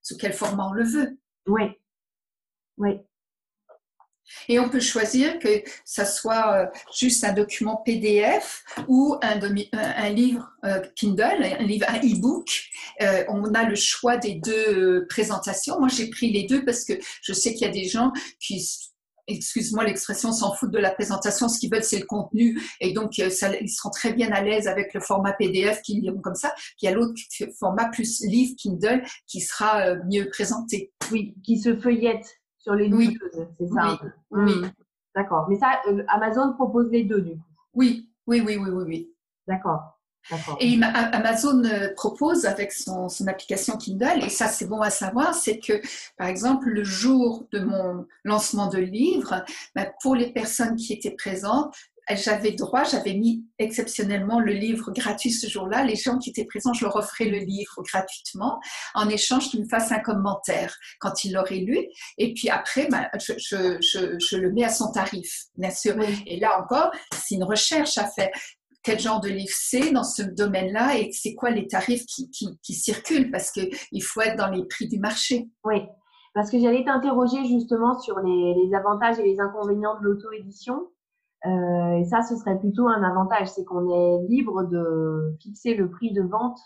[0.01, 1.17] sous quel format on le veut.
[1.47, 1.63] Oui,
[2.77, 2.99] oui.
[4.49, 10.49] Et on peut choisir que ça soit euh, juste un document PDF ou un, livre
[10.63, 12.47] euh, Kindle, un livre, e-book.
[13.01, 15.79] Euh, on a le choix des deux présentations.
[15.79, 18.65] Moi, j'ai pris les deux parce que je sais qu'il y a des gens qui
[19.29, 23.17] excuse-moi l'expression, s'en foutent de la présentation, ce qu'ils veulent c'est le contenu et donc
[23.17, 26.55] ils seront très bien à l'aise avec le format PDF qu'ils liront comme ça.
[26.81, 27.19] Il y a l'autre
[27.59, 30.93] format plus livre Kindle qui sera mieux présenté.
[31.11, 32.36] Oui, qui se feuillette
[32.67, 33.17] sur les oui.
[33.57, 33.97] c'est ça
[34.31, 34.61] Oui.
[35.15, 35.47] D'accord.
[35.49, 37.43] Mais ça, euh, Amazon propose les deux du coup.
[37.73, 38.83] Oui, oui, oui, oui, oui.
[38.85, 39.13] oui.
[39.47, 39.93] D'accord.
[40.59, 45.33] Et Amazon euh, propose avec son, son, application Kindle, et ça c'est bon à savoir,
[45.33, 45.79] c'est que
[46.17, 51.15] par exemple le jour de mon lancement de livre, ben, pour les personnes qui étaient
[51.15, 51.73] présentes,
[52.15, 55.83] j'avais droit, j'avais mis exceptionnellement le livre gratuit ce jour-là.
[55.83, 58.59] Les gens qui étaient présents, je leur offrais le livre gratuitement
[58.93, 61.79] en échange qu'ils me fassent un commentaire quand ils l'auraient lu.
[62.17, 65.95] Et puis après, ben, je, je, je, je, le mets à son tarif, bien sûr.
[66.25, 68.29] Et là encore, c'est une recherche à faire.
[68.83, 72.57] Quel genre de livre c'est dans ce domaine-là et c'est quoi les tarifs qui, qui,
[72.63, 73.31] qui circulent?
[73.31, 75.49] Parce qu'il faut être dans les prix du marché.
[75.65, 75.81] Oui,
[76.33, 80.87] parce que j'allais t'interroger justement sur les, les avantages et les inconvénients de l'auto-édition.
[81.45, 85.89] Euh, et ça, ce serait plutôt un avantage, c'est qu'on est libre de fixer le
[85.89, 86.59] prix de vente.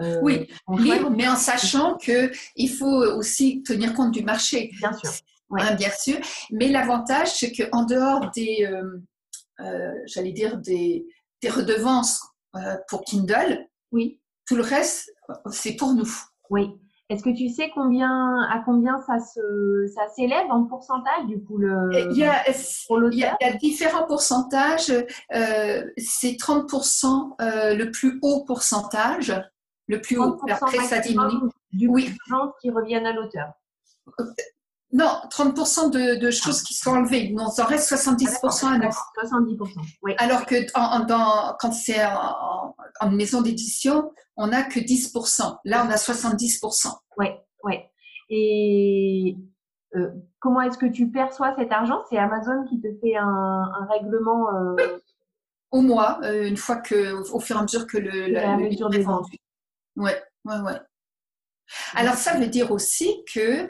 [0.00, 4.70] Euh, oui, libre, mais en sachant que il faut aussi tenir compte du marché.
[4.78, 5.10] Bien sûr.
[5.52, 6.18] Hein, bien sûr.
[6.50, 8.68] Mais l'avantage, c'est qu'en dehors des,
[9.60, 11.06] euh, j'allais dire des,
[11.40, 12.20] des redevances
[12.88, 14.20] pour Kindle, oui.
[14.46, 15.14] tout le reste,
[15.50, 16.10] c'est pour nous.
[16.50, 16.78] Oui.
[17.08, 21.56] Est-ce que tu sais combien, à combien ça se, ça s'élève en pourcentage du coup
[21.56, 24.90] le, il, y a, il, y a, différents pourcentages.
[25.32, 29.32] Euh, c'est 30% euh, le plus haut pourcentage,
[29.86, 30.40] le plus haut.
[30.50, 31.48] Après, ça diminue.
[31.72, 32.12] Du oui.
[32.60, 33.52] qui reviennent à l'auteur.
[34.92, 37.34] Non, 30% de, choses qui sont enlevées.
[37.58, 39.58] Reste 70% à 70%,
[40.02, 40.14] oui.
[40.18, 45.58] Alors que quand c'est en, maison d'édition, on n'a que 10%.
[45.64, 46.92] Là, on a 70%.
[47.18, 47.26] Oui,
[47.64, 47.74] oui.
[48.30, 49.36] Et
[49.96, 52.02] euh, comment est-ce que tu perçois cet argent?
[52.08, 54.98] C'est Amazon qui te fait un, règlement euh,
[55.72, 58.88] Au mois, euh, une fois que, au fur et à mesure que le, la, mesure
[58.88, 59.26] des ventes.
[59.96, 60.10] Oui,
[60.44, 60.72] oui, oui.
[61.94, 63.68] Alors, ça veut dire aussi que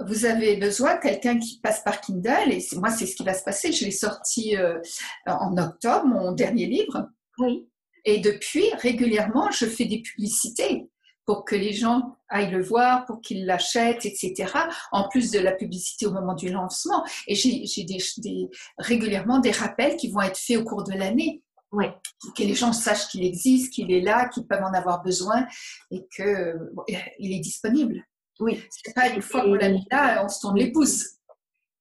[0.00, 3.34] vous avez besoin de quelqu'un qui passe par Kindle, et moi, c'est ce qui va
[3.34, 3.72] se passer.
[3.72, 4.80] Je l'ai sorti euh,
[5.26, 7.08] en octobre, mon dernier livre.
[7.38, 7.68] Oui.
[8.04, 10.88] Et depuis, régulièrement, je fais des publicités
[11.26, 14.52] pour que les gens aillent le voir, pour qu'ils l'achètent, etc.
[14.92, 17.02] En plus de la publicité au moment du lancement.
[17.26, 21.42] Et j'ai des, régulièrement des rappels qui vont être faits au cours de l'année.
[21.72, 21.86] Oui.
[22.36, 25.46] Que les gens sachent qu'il existe, qu'il est là, qu'ils peuvent en avoir besoin
[25.90, 28.04] et qu'il est disponible.
[28.40, 28.62] Oui.
[28.70, 31.14] C'est pas une fois qu'on l'a mis là, on se tourne les pouces.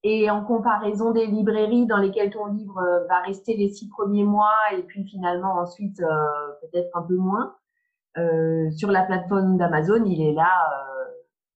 [0.04, 4.26] Et en comparaison des librairies dans lesquelles ton livre euh, va rester les six premiers
[4.26, 6.08] mois et puis finalement ensuite euh,
[6.62, 7.56] peut-être un peu moins,
[8.18, 10.52] euh, sur la plateforme d'Amazon, il est là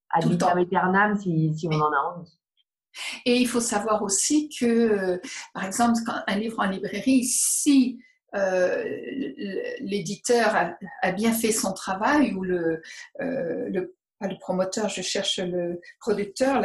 [0.09, 2.39] à vitam aeternam si, si on en a envie.
[3.25, 5.19] Et il faut savoir aussi que,
[5.53, 7.99] par exemple, quand un livre en librairie, si
[9.81, 10.55] l'éditeur
[11.01, 12.81] a, bien fait son travail ou le,
[13.19, 16.61] le pas le promoteur, je cherche le producteur,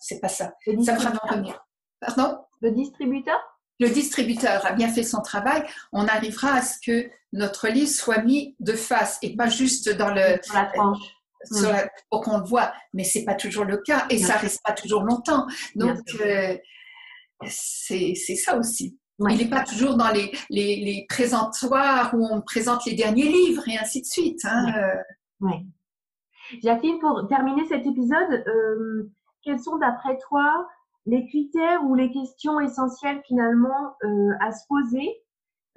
[0.00, 0.54] c'est pas ça.
[0.84, 1.64] Ça va revenir.
[2.00, 2.38] Pardon?
[2.60, 3.38] Le distributeur?
[3.78, 5.62] Le distributeur a bien fait son travail.
[5.92, 10.12] On arrivera à ce que notre livre soit mis de face et pas juste dans
[10.12, 10.38] le.
[10.42, 10.98] Sur la tranche.
[11.50, 11.88] Mm.
[12.10, 15.02] pour qu'on le voit, mais c'est pas toujours le cas et ça reste pas toujours
[15.04, 15.46] longtemps.
[15.74, 16.54] Donc euh,
[17.46, 18.98] c'est ça aussi.
[19.28, 23.78] Il n'est pas toujours dans les, les, présentoirs où on présente les derniers livres et
[23.78, 24.44] ainsi de suite.
[24.44, 24.66] Hein.
[25.42, 25.48] Euh.
[26.62, 29.10] Jacqueline, pour terminer cet épisode, euh,
[29.42, 30.68] quels sont d'après toi
[31.06, 35.22] les critères ou les questions essentielles finalement euh, à se poser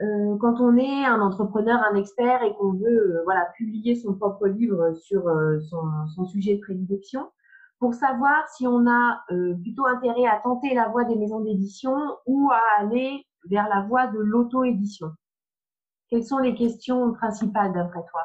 [0.02, 4.48] euh, quand on est un entrepreneur, un expert et qu'on veut voilà publier son propre
[4.48, 5.24] livre sur
[6.16, 7.30] son, sujet de prédilection?
[7.80, 9.24] Pour savoir si on a
[9.62, 14.08] plutôt intérêt à tenter la voie des maisons d'édition ou à aller vers la voie
[14.08, 15.12] de l'auto-édition.
[16.10, 18.22] Quelles sont les questions principales d'après toi?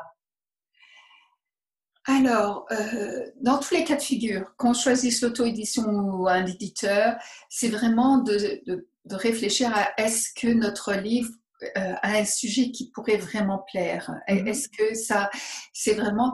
[2.09, 7.17] Alors, euh, dans tous les cas de figure, qu'on choisisse l'auto-édition ou un éditeur,
[7.51, 8.63] c'est vraiment de,
[9.11, 11.31] réfléchir à est-ce que notre livre
[11.77, 14.49] euh, a un sujet qui pourrait vraiment plaire mm-hmm.
[14.49, 15.29] Est-ce que ça,
[15.73, 16.33] c'est vraiment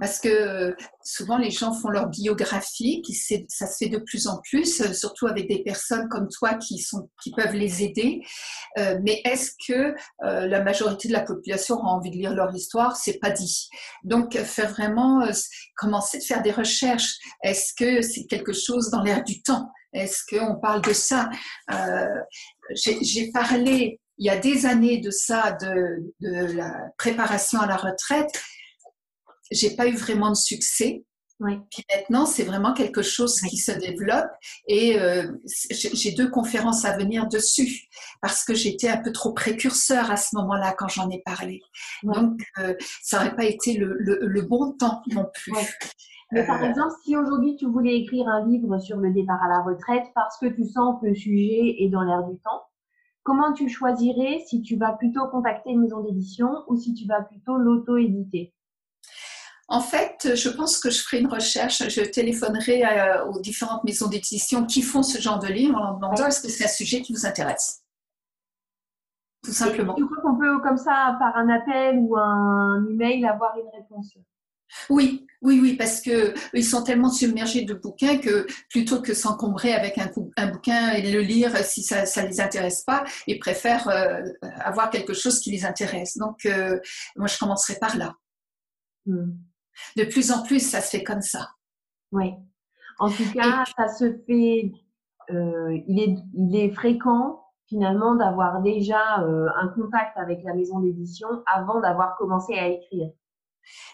[0.00, 4.40] parce que souvent les gens font leur biographie, qui ça se fait de plus en
[4.40, 8.20] plus, euh, surtout avec des personnes comme toi qui sont, qui peuvent les aider.
[8.78, 12.96] Euh, mais est-ce que la majorité de la population a envie de lire leur histoire?
[12.96, 13.68] C'est pas dit.
[14.02, 15.24] Donc faire vraiment
[15.76, 17.14] commencer de faire des recherches.
[17.44, 19.70] Est-ce que c'est quelque chose dans l'air du temps?
[19.92, 21.30] Est-ce qu'on parle de ça?
[22.74, 28.30] J'ai parlé il y a des années de ça, de, la préparation à la retraite,
[29.50, 31.04] j'ai pas eu vraiment de succès.
[31.40, 34.30] Puis maintenant, c'est vraiment quelque chose qui se développe
[34.66, 35.30] et euh,
[35.68, 37.88] j'ai deux conférences à venir dessus
[38.22, 41.60] parce que j'étais un peu trop précurseur à ce moment-là quand j'en ai parlé.
[42.04, 45.52] Donc, euh, ça n'aurait pas été le, bon temps non plus.
[46.32, 49.48] Mais par euh, exemple, si aujourd'hui tu voulais écrire un livre sur le départ à
[49.48, 52.62] la retraite parce que tu sens que le sujet est dans l'air du temps,
[53.24, 57.22] comment tu choisirais si tu vas plutôt contacter une maison d'édition ou si tu vas
[57.22, 58.54] plutôt l'auto-éditer?
[59.66, 64.08] En fait, je pense que je ferai une recherche, je téléphonerai euh, aux différentes maisons
[64.08, 67.14] d'édition qui font ce genre de livre en demandant est-ce que c'est un sujet qui
[67.14, 67.82] vous intéresse?
[69.42, 69.94] Tout simplement.
[69.94, 74.14] tu crois qu'on peut, comme ça, par un appel ou un email, avoir une réponse?
[74.90, 79.74] Oui, oui, oui, parce que ils sont tellement submergés de bouquins que plutôt que s'encombrer
[79.74, 84.22] avec un, bouquin et le lire si ça ne les intéresse pas, ils préfèrent euh,
[84.60, 86.16] avoir quelque chose qui les intéresse.
[86.16, 86.78] Donc, euh,
[87.16, 88.14] moi, je commencerai par là.
[89.04, 89.32] Hmm.
[89.96, 91.50] De plus en plus, ça se fait comme ça.
[92.10, 92.32] Oui.
[92.98, 94.72] En tout cas, ça se fait.
[95.30, 101.28] Euh, il, est, il est fréquent finalement d'avoir déjà un contact avec la maison d'édition
[101.46, 103.10] avant d'avoir commencé à écrire.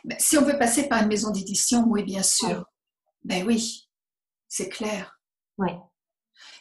[0.04, 2.64] Ben, si on veut passer par une maison d'édition, oui, bien sûr.
[3.24, 3.88] Ben oui,
[4.48, 5.20] c'est clair.
[5.58, 5.70] Oui.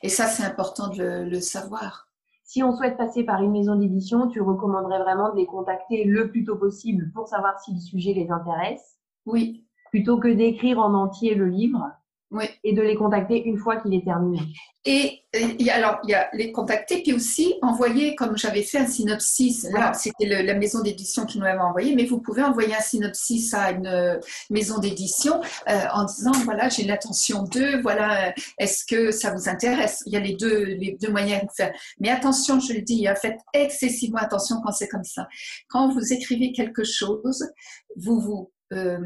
[0.03, 2.07] Et ça, c'est important de le, savoir.
[2.43, 6.29] Si on souhaite passer par une maison d'édition, tu recommanderais vraiment de les contacter le
[6.29, 8.97] plus tôt possible pour savoir si le sujet les intéresse?
[9.25, 9.65] Oui.
[9.89, 11.91] plutôt que d'écrire en entier le livre?
[12.31, 12.45] Oui.
[12.63, 14.39] et de les contacter une fois qu'il est terminé.
[14.85, 15.23] Et,
[15.71, 19.69] alors, il y a les contacter, puis aussi envoyer, comme j'avais fait un synopsis, là,
[19.71, 19.93] Voilà.
[19.93, 23.71] c'était la maison d'édition qui nous l'avait envoyé, mais vous pouvez envoyer un synopsis à
[23.71, 24.19] une euh,
[24.49, 29.49] maison d'édition euh, en disant, voilà, j'ai l'intention de, voilà, euh, est-ce que ça vous
[29.49, 30.01] intéresse?
[30.05, 31.73] Il y a les deux, les deux moyens de faire.
[31.99, 35.27] Mais attention, je le dis, hein, faites excessivement attention quand c'est comme ça.
[35.67, 37.51] Quand vous écrivez quelque chose,
[37.95, 38.51] vous vous...
[38.73, 38.97] euh,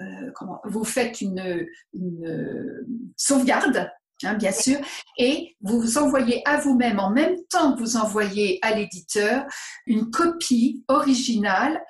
[0.00, 2.86] euh, comment, vous faites une, une, euh,
[3.16, 3.90] sauvegarde,
[4.22, 4.78] hein, bien sûr,
[5.18, 9.44] et vous vous envoyez à vous-même, en même temps que vous envoyez à l'éditeur,
[9.86, 11.80] une copie originale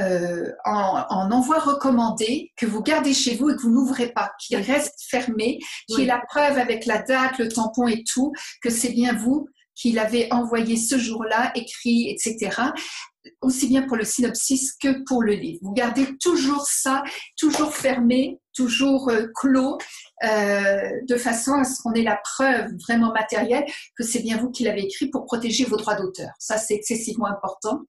[0.00, 4.32] euh, en, en envoi recommandé que vous gardez chez vous et que vous n'ouvrez pas,
[4.40, 6.02] qui reste fermé, qui Oui.
[6.02, 8.32] est la preuve avec la date, le tampon et tout,
[8.62, 12.50] que c'est bien vous qui l'avez envoyé ce jour-là, écrit, etc.
[13.40, 15.60] Aussi bien pour le synopsis que pour le livre.
[15.62, 17.04] Vous gardez toujours ça,
[17.38, 19.78] toujours fermé, toujours euh, clos,
[20.24, 23.64] euh, de façon à ce qu'on ait la preuve vraiment matérielle
[23.96, 26.30] que c'est bien vous qui l'avez écrit pour protéger vos droits d'auteur.
[26.38, 27.82] Ça, c'est excessivement important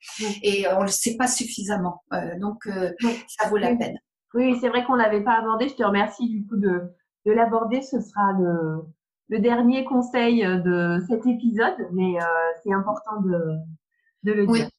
[0.43, 2.03] et euh, on ne le sait pas suffisamment.
[2.13, 2.91] Euh, donc, euh,
[3.27, 3.97] ça vaut la peine.
[4.35, 5.67] Oui, c'est vrai qu'on l'avait pas abordé.
[5.67, 6.81] Je te remercie du coup de,
[7.25, 7.81] de l'aborder.
[7.81, 8.83] Ce sera le,
[9.29, 12.25] le dernier conseil de cet épisode, mais euh,
[12.63, 13.39] c'est important de,
[14.23, 14.59] de le Oui.
[14.59, 14.69] dire.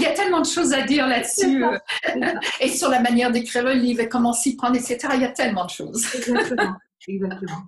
[0.00, 1.76] Il y a tellement de choses à dire là-dessus euh,
[2.60, 4.98] et sur la manière d'écrire le livre et comment s'y prendre, etc.
[5.14, 6.06] Il y a tellement de choses.
[6.14, 6.76] Exactement.
[7.06, 7.58] Exactement.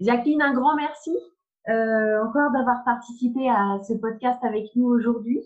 [0.00, 1.10] Jacqueline, un grand merci
[1.68, 5.40] euh, encore d'avoir participé à ce podcast avec nous aujourd'hui.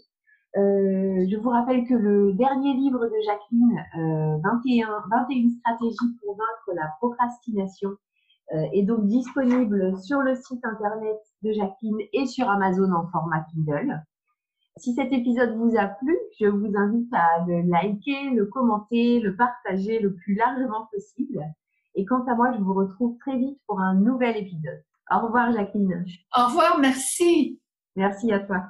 [0.59, 6.37] Euh, je vous rappelle que le dernier livre de Jacqueline, euh, 21, 21 stratégies pour
[6.37, 7.91] vaincre la procrastination,
[8.53, 13.47] euh, est donc disponible sur le site internet de Jacqueline et sur Amazon en format
[13.51, 14.03] Kindle.
[14.79, 19.37] Si cet épisode vous a plu, je vous invite à le liker, le commenter, le
[19.37, 21.43] partager le plus largement possible.
[21.95, 24.83] Et quant à moi, je vous retrouve très vite pour un nouvel épisode.
[25.11, 26.05] Au revoir Jacqueline.
[26.37, 27.61] Au revoir, merci.
[27.97, 28.65] Merci à toi.